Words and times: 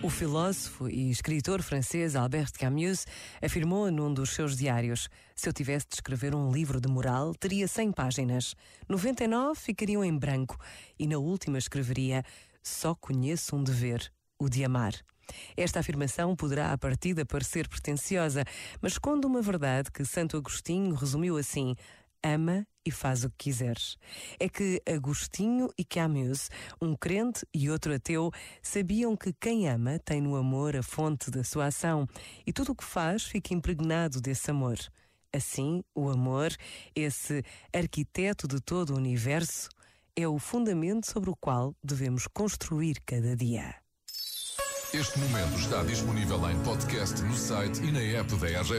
O 0.00 0.08
filósofo 0.08 0.88
e 0.88 1.10
escritor 1.10 1.60
francês 1.60 2.14
Albert 2.14 2.52
Camus 2.52 3.04
afirmou 3.42 3.90
num 3.90 4.14
dos 4.14 4.30
seus 4.30 4.56
diários: 4.56 5.08
Se 5.34 5.48
eu 5.48 5.52
tivesse 5.52 5.88
de 5.88 5.96
escrever 5.96 6.36
um 6.36 6.52
livro 6.52 6.80
de 6.80 6.88
moral, 6.88 7.34
teria 7.34 7.66
100 7.66 7.90
páginas. 7.90 8.54
99 8.88 9.58
ficariam 9.58 10.04
em 10.04 10.16
branco 10.16 10.56
e 10.96 11.06
na 11.08 11.18
última 11.18 11.58
escreveria: 11.58 12.22
Só 12.62 12.94
conheço 12.94 13.56
um 13.56 13.64
dever, 13.64 14.12
o 14.38 14.48
de 14.48 14.64
amar. 14.64 14.92
Esta 15.56 15.80
afirmação 15.80 16.36
poderá 16.36 16.72
à 16.72 16.78
partida 16.78 17.26
parecer 17.26 17.66
pretensiosa, 17.68 18.44
mas 18.80 18.92
esconde 18.92 19.26
uma 19.26 19.42
verdade 19.42 19.90
que 19.90 20.04
Santo 20.04 20.36
Agostinho 20.36 20.94
resumiu 20.94 21.36
assim: 21.36 21.74
ama 22.22 22.66
e 22.84 22.90
faz 22.90 23.24
o 23.24 23.30
que 23.30 23.50
quiseres. 23.50 23.96
É 24.40 24.48
que 24.48 24.82
Agostinho 24.86 25.68
e 25.76 25.84
Camus, 25.84 26.48
um 26.80 26.96
crente 26.96 27.46
e 27.54 27.70
outro 27.70 27.94
ateu, 27.94 28.30
sabiam 28.62 29.16
que 29.16 29.32
quem 29.32 29.68
ama 29.68 29.98
tem 29.98 30.20
no 30.20 30.36
amor 30.36 30.76
a 30.76 30.82
fonte 30.82 31.30
da 31.30 31.44
sua 31.44 31.66
ação 31.66 32.06
e 32.46 32.52
tudo 32.52 32.72
o 32.72 32.76
que 32.76 32.84
faz 32.84 33.24
fica 33.24 33.52
impregnado 33.54 34.20
desse 34.20 34.50
amor. 34.50 34.78
Assim, 35.32 35.82
o 35.94 36.08
amor, 36.08 36.50
esse 36.94 37.42
arquiteto 37.74 38.48
de 38.48 38.60
todo 38.60 38.94
o 38.94 38.96
universo, 38.96 39.68
é 40.16 40.26
o 40.26 40.38
fundamento 40.38 41.06
sobre 41.10 41.30
o 41.30 41.36
qual 41.36 41.76
devemos 41.84 42.26
construir 42.26 43.00
cada 43.04 43.36
dia. 43.36 43.74
Este 44.94 45.18
momento 45.18 45.58
está 45.58 45.82
disponível 45.84 46.50
em 46.50 46.58
podcast 46.62 47.20
no 47.20 47.36
site 47.36 47.82
e 47.82 47.92
na 47.92 48.00
app 48.00 48.34
da 48.36 48.46
RGF. 48.46 48.72